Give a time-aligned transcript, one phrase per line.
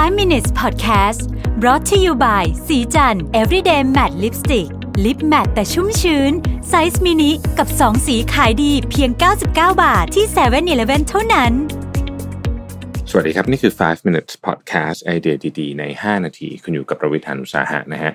[0.00, 1.22] 5 minutes podcast
[1.60, 4.68] brought to you by ศรีจันทร์ everyday matte lipstick
[5.04, 6.32] lip matte แต่ชุ่มชื้น
[6.68, 9.46] ไซส์มินิกับ 2 สีขายดีเพียง 99
[9.82, 11.52] บาทที่7-Eleven เท่านั้น
[13.10, 18.12] สวัสดีครับ นี่คือ 5 minutes podcast ไอเดียดีๆ ใน 5 นาที คุณอยู่กับประวิทยานุสาหะนะฮะ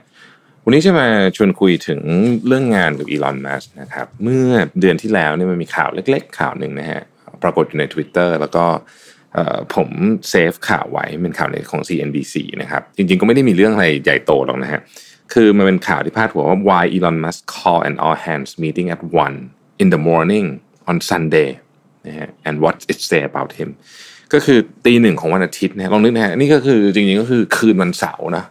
[0.66, 2.02] วันนี้จะมาชวนคุยถึง
[2.48, 4.50] เรื่องงานกับอีลอนมัสก์นะครับ เมื่อ
[4.80, 7.02] เดือนที่แล้วเนี่ยมันมีข่าวเล็ก ๆ ข่าวหนึ่งนะฮะ
[7.44, 8.66] ปรากฏอยู่ใน Twitter แล้วก็
[9.76, 9.90] ผม
[10.30, 14.82] เซฟข่าวไว้เป็นข่าวในของ CNBC นะครับ จริงๆก็ไม่ได้มีเรื่องอะไรใหญ่โตหรอกนะฮะ
[15.34, 19.38] คือมันเป็นข่าวที่พาดหัวว่า why Elon Musk call an all hands meeting at one
[19.82, 20.46] in the morning
[20.90, 21.50] on Sunday
[22.08, 23.70] นะฮะ and what it say about him
[24.34, 28.46] ก็คือตีหนึ่งของวันอาทิตย์นะลองนึกนะฮะนี่ก็คือจริงๆก็คือคืนวันเสาร์นะ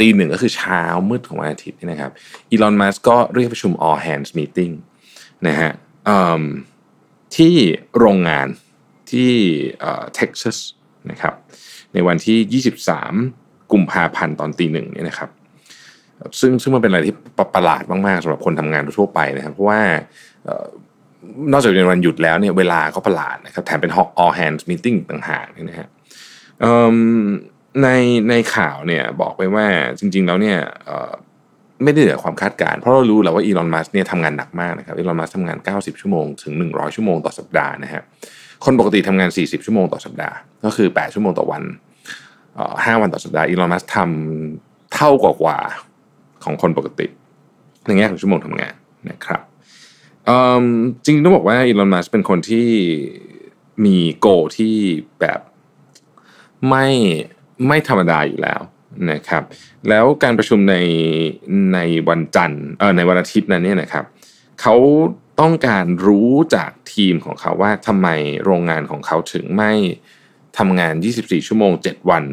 [0.00, 2.12] ตีหนึ่งก็คือเช้ามืดของวันอาทิตย์นี่นะครับ
[2.50, 4.72] อีลอนมัสก็เรียกประชุม all hands meeting
[5.48, 5.70] นะฮะ
[7.36, 7.54] ที่
[7.98, 8.46] โรงงาน
[9.12, 9.30] ที่
[9.80, 10.58] เท็กซัส
[11.10, 11.34] นะครับ
[11.94, 12.62] ในวันที่
[13.22, 15.30] 23 กุมภาพันธ์ตอนตีหนึ่งเนี่ยนะครับ
[16.40, 19.80] ซึ่งซึ่งมันเป็นอะไรที่ประประหลาดมากๆสำหรับคนทำงานทั่วไปนะครับเพราะว่า
[21.52, 25.88] นอกจากเป็นวันหยุดแล้วเนี่ยเวลาก็ประหลาดนะครับแถมเป็น all hands meeting ต่างหากนะฮะ
[27.82, 27.88] ใน
[28.30, 29.66] ในข่าวเนี่ยบอกไปว่า
[29.98, 30.58] จริง ๆ แล้วเนี่ย
[31.84, 38.02] ไม่ได้เหนือความคาดการณ์เพราะเรารู้แล้วว่าอีลอนมัสเนี่ยทำงานหนักมากนะครับอีลอนมัสทำงาน 90 ชั่วโมง ถึง 100 ชั่วโมงต่อสัปดาห์นะฮะ
[38.64, 41.62] คนปกติทำงาน 40 ชั่วโมงต่อสัปดาห์ ก็คือ 8 ชั่วโมงต่อวัน
[42.54, 45.58] เอ่อ5วันต่อสัปดาห์อีลอนมัสทำเท่ากว่ากว่า
[46.44, 47.06] ของคนปกติ
[47.86, 48.74] ในแง่ของชั่วโมงทำงาน
[49.10, 49.40] นะครับ
[51.04, 52.68] จริงๆต้องบอกว่าอีลอนมัสเป็นคนที่
[53.84, 54.74] มีโกที่
[55.20, 55.40] แบบ
[56.68, 56.86] ไม่
[57.66, 58.60] ไม่ธรรมดาอยู่แล้ว
[59.10, 59.42] นะครับ
[59.88, 60.76] แล้วการประชุมใน
[61.74, 64.04] ในวันจันทร์เออในวันอาทิตย์นั้นเนี่ยนะครับ
[64.60, 64.74] เขา
[65.42, 68.08] ต้องการรู้จากทีมของเขาว่าทำไม
[68.44, 69.72] โรงงานของเขาถึงไม่
[70.58, 72.24] ทำงาน 24 ชั่วโมง 7 วัน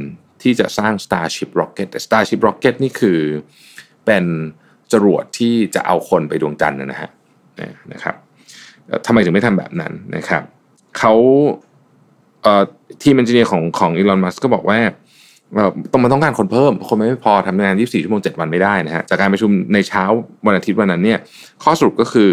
[0.41, 3.19] ที่จะสร้าง Starship Rocket แต่ Starship Rocket นี่คือ
[4.05, 4.25] เป็น
[4.91, 7.09] จรวดที่จะเอาคนไปดวงจันทร์นะฮะ
[7.91, 8.15] นะครับ
[9.05, 10.43] ทำไมถึงไม่ทำแบบนั้นนะครับ
[10.97, 11.13] เขา
[12.43, 12.63] เอ่อ
[13.03, 14.79] ทีมเอนจิเนียร์ของของอีลอนมัสก็บอกว่า
[15.91, 20.03] ต้องมันต้องการคนเพิ่ม คนไม่พอทำงาน 24 ชั่วโมง 7 วันไม่ได้นะฮะ จากการประชุมในเช้า
[20.45, 21.19] วันอาทิตย์วันนั้นเนี่ย
[21.63, 22.29] ข้อสรุปก็คือ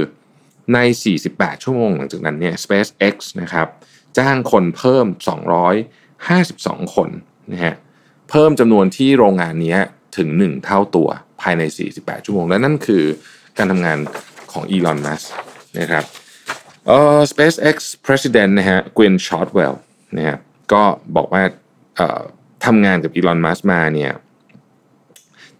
[0.75, 0.79] ใน
[1.23, 3.69] 48 ชั่วโมงหลังจากนั้นเนี่ย SpaceX นะครับ
[4.19, 5.07] จ้างคนเพิ่ม
[6.01, 7.11] 252 คน
[7.53, 7.75] นะฮะ
[8.31, 9.77] เพิ่มจำนวนที่โรงงานนี้
[10.17, 11.09] ถึง 1 เท่าตัว
[11.41, 11.63] ภายใน
[11.95, 13.05] 48 ชั่วโมง และนั่นคือ
[13.57, 13.99] การทำงาน
[14.53, 15.23] ของอีลอน มัส
[15.79, 16.05] นะครับ
[16.87, 19.75] เอ่อ SpaceX President นะฮะ Gwen Shotwell
[20.17, 20.37] นะฮะ
[20.73, 20.83] ก็
[21.17, 21.43] บอกว่า
[21.97, 22.21] เอ่อ
[22.65, 24.13] ทำงานกับอีลอน มัสมาเนี่ย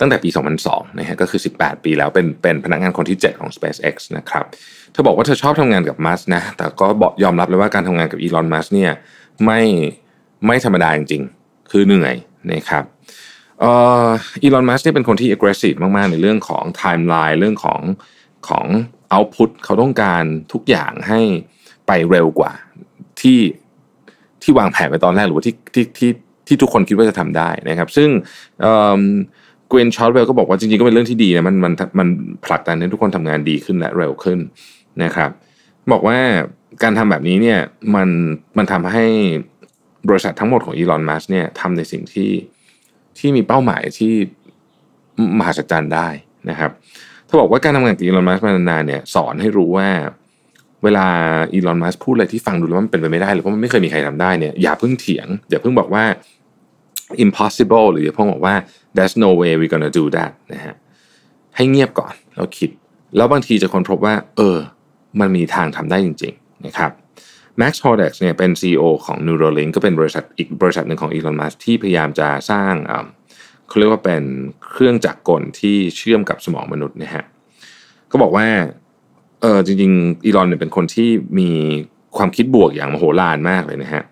[0.01, 0.29] ตั้งแต่ปี
[0.65, 4.45] 2002นะฮะก็คือ 18 ปีแล้วเป็นเป็นพนักงานคนที่ 7 ของ SpaceX นะครับ
[4.93, 8.93] เธอบอกว่าเธอชอบทำงานกับมัสนะแต่ก็บอกยอมรับเลยว่าการทำงานกับอีลอนมัสเนี่ย
[9.45, 9.61] ไม่
[10.47, 12.15] ไม่ธรรมดาจริงๆ คือเหนื่อย
[12.53, 12.85] นะครับ
[14.43, 17.81] อีลอนมัสเนี่ยเป็นคนที่ aggressive มากๆ ในเรื่องของ timeline เรื่องของ
[18.49, 18.67] ของ
[19.15, 21.21] output เขาต้องการทุกอย่างให้
[21.87, 22.53] ไปเร็วกว่า
[23.21, 23.41] ที่
[24.43, 26.11] ที่วางแผนไปตอนแรกหรือว่าที่ที่ที่
[26.47, 28.09] ที่ทุกคนคิดว่าจะทำได้นะครับ ซึ่ง
[28.61, 32.09] เกวนชอตเวลก็บอกว่าจริงๆก็เป็นเรื่องที่ดีนะมันมันมัน
[32.45, 34.39] ผลักดันให้ทุกคนทำงานดีขึ้นและเร็วขึ้น
[35.03, 35.31] นะครับ
[35.93, 36.19] บอกว่า
[36.83, 37.59] การทำแบบนี้เนี่ย
[37.95, 38.09] มัน
[38.57, 39.07] มันทำให้
[40.09, 42.31] บริษัททั้งหมดของอีลอนมัสเนี่ยทำในสิ่งที่
[43.19, 44.13] ที่มีเป้าหมายที่
[45.39, 46.09] มหัศจรรย์ได้
[46.51, 46.71] นะครับ
[47.29, 49.89] ถ้าบอกว่าการทำงานกับอีลอนมัสมานานๆเนี่ยสอนให้รู้ว่า
[50.85, 51.07] เวลา
[51.55, 56.05] อีลอนมัสพูดอะไรที่ฟังดูแล้วมันเป็นไปไม่ได้หรือว่ามันไม่เคยมีใครทำได้เนี่ยอย่าเพิ่งเถียงอย่าเพิ่งบอกว่า
[57.25, 58.55] impossible หรืออย่าเพิ่งบอกว่า
[58.97, 60.75] there's no way we gonna do that นะฮะ
[61.57, 62.71] ให้เงียบก่อนแล้วคิด
[63.17, 64.59] แล้วบางทีจะคนพบว่า เออ
[65.21, 66.91] มันมีทางทำได้จริง ๆ นะครับ
[67.61, 72.75] Max Hordax เนี่ยเป็น CEO ของ Neuralink ก็เป็นบริษัทอีกบริษัทหนึ่งของ Elon Musk ที่พยายามจะสร้าง
[73.69, 74.23] เขาเรียกว่าเป็น
[74.71, 77.25] เครื่องจักรกลที่เชื่อมกับสมองมนุษย์นะฮะ
[78.11, 78.47] ก็บอกว่า
[79.41, 81.09] เออจริงๆอีลอนเนี่ยเป็นคนที่
[81.39, 81.51] มี
[82.17, 84.03] ความคิดบวกอย่างมโหฬารมากเลยนะฮะ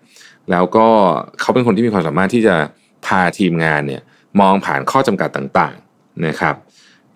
[0.51, 0.87] แล้วก็
[1.39, 2.55] เขาเป็นคนที่มีความสามารถที่จะ
[3.05, 4.01] พาทีมงานเนี่ย
[4.41, 6.55] มองผ่านข้อจำกัดต่างๆนะครับ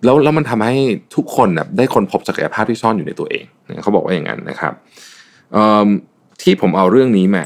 [0.03, 0.77] แล้วแล้วมันทำให้
[1.15, 3.45] ทุกคนนะได้ค้นพบศักยภาพที่ซ่อนอยู่ในตัวเอง
[3.83, 4.73] เขาบอกว่าอย่างนั้นนะครับ
[6.41, 7.45] ที่ผมเอาเรื่องนี้มา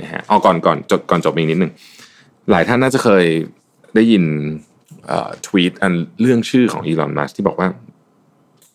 [0.00, 1.72] นะฮะเอาก่อนก่อนจบก่อนจบอีกนิดนึง
[2.50, 3.24] หลายท่านน่าจะเคย
[3.94, 4.24] ได้ยิน
[5.46, 7.68] ทวีตอันเรื่องชื่อของอีลอนมัสที่บอกว่า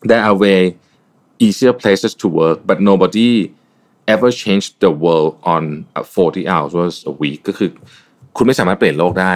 [0.09, 0.61] there are way
[1.45, 3.29] easier places to work but nobody
[4.13, 5.63] ever changed the world on
[6.15, 7.69] 40 hours a week ก็คือ
[8.37, 9.33] คุณไม่สามารถเปลี่ยนโลกได้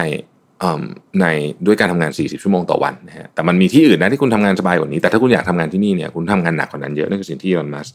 [1.20, 1.26] ใน
[1.66, 7.88] ด้วยการทำงาน 40 ชั่วโมงต่อวันนะฮะแต่มันมีที่อื่นนะที่คุณทำงานสบายกว่านี้ แต่ถ้าคุณอยากทำงานที่นี่เนี่ยคุณทำงานหนักกว่านั้นเยอะนั่นคือสิ่งที่อีลอนมัส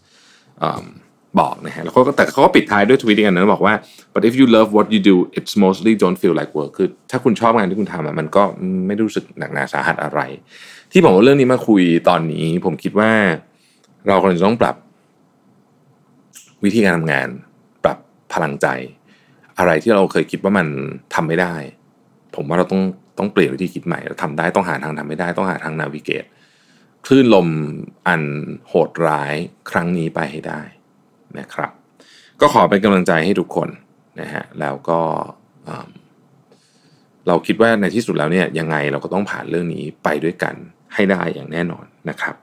[1.40, 3.74] บอกนะฮะแล้วเขาก็แต่เขาก็ปิดท้ายด้วยทวีตกันนะบอกว่า
[4.14, 8.44] but if you love what you do it's mostly don't feel like work คือถ้าคุณชอบงานที่คุณทำมันก็
[8.88, 10.20] ไม่รู้สึกหนักหนาสาหัสอะไร
[10.92, 13.12] ที่ผมว่าเรื่องนี้มาคุยตอนนี้ ผมคิดว่า
[14.08, 14.76] เราควรจะต้องปรับ
[16.64, 17.28] วิธีการทำงาน
[17.84, 17.98] ปรับ
[18.34, 18.68] พลังใจ
[19.60, 20.68] อะไรที่เราเคยคิดว่ามัน
[21.14, 21.56] ทำไม่ได้
[22.36, 22.82] ผมว่าเราต้อง
[23.18, 26.26] ต้องเปลี่ยนวิธีคิดใหม่เราทำได้ต้องหาทางทำไม่ได้ต้องหาทางนาวิเกต
[27.06, 27.48] คลื่นลม
[28.08, 28.22] อัน
[28.68, 29.34] โหดร้าย
[29.70, 30.62] ครั้งนี้ไปให้ได้
[31.40, 31.72] นะครับ
[32.42, 33.70] ก็ขอเป็นกำลังใจให้ทุกคน
[34.22, 35.00] นะฮะแล้วก็
[37.28, 40.56] เราคิดว่าในที่สุดแล้วเนี่ยยังไงเราก็ต้องผ่านเรื่องนี้ไปด้วยกัน
[40.94, 42.36] ให้ได้อย่างแน่นอนนะครับ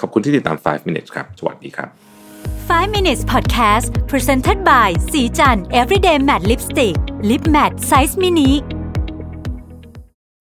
[0.00, 1.90] ขอบคุณที่ติดตาม 5 minutes ครับ สวัสดีครับ
[2.68, 6.94] 5 minutes podcast presented by สีจัน everyday matte lipstick
[7.30, 8.50] lip matte size mini